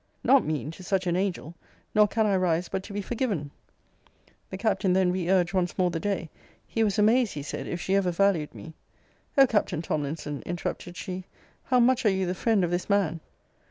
[0.23, 1.53] Not mean to such an angel!
[1.93, 3.51] Nor can I rise but to be forgiven!
[4.49, 6.31] The Captain then re urged once more the day
[6.65, 8.73] he was amazed, he said, if she ever valued me
[9.37, 11.25] O Captain Tomlinson, interrupted she,
[11.65, 13.19] how much are you the friend of this man!